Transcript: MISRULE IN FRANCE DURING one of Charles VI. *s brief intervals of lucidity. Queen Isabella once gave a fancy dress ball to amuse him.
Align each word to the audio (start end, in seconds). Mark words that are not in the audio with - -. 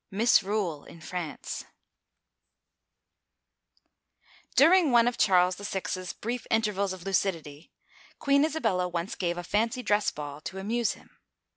MISRULE 0.09 0.85
IN 0.85 0.99
FRANCE 0.99 1.63
DURING 4.55 4.89
one 4.91 5.07
of 5.07 5.19
Charles 5.19 5.57
VI. 5.57 5.81
*s 5.95 6.13
brief 6.13 6.47
intervals 6.49 6.91
of 6.91 7.03
lucidity. 7.05 7.69
Queen 8.17 8.43
Isabella 8.43 8.89
once 8.89 9.13
gave 9.13 9.37
a 9.37 9.43
fancy 9.43 9.83
dress 9.83 10.09
ball 10.09 10.41
to 10.41 10.57
amuse 10.57 10.93
him. 10.93 11.19